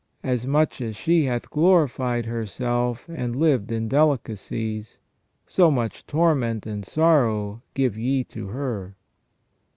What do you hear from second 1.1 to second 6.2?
hath glorified herself, and lived in delicacies, so much